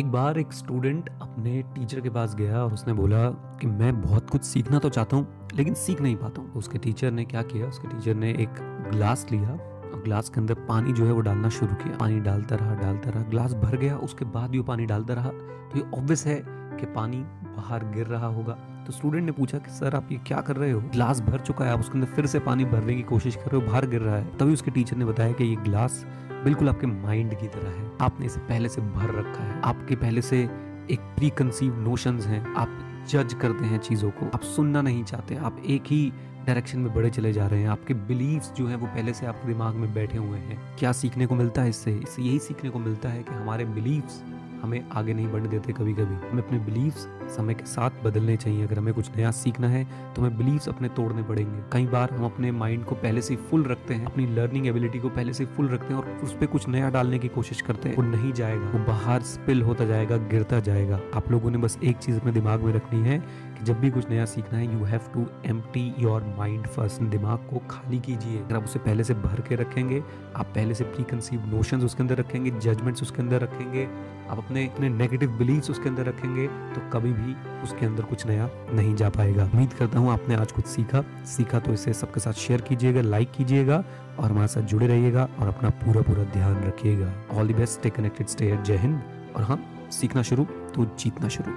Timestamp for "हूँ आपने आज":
79.98-80.52